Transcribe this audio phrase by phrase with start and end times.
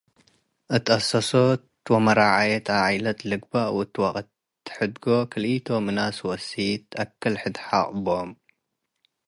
[0.75, 1.63] እት አሰሶት
[1.93, 3.77] ወመራዐየት ዓኢለት ልግበእ ወ
[4.15, 4.29] ወቅት
[4.75, 8.29] ሕድጎ ክልኢቶም እናስ ወእሲት አክልሕድ ሐቅ ቦም።